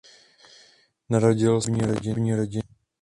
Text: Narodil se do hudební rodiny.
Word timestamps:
Narodil 1.09 1.61
se 1.61 1.71
do 1.71 1.77
hudební 1.87 2.35
rodiny. 2.35 2.63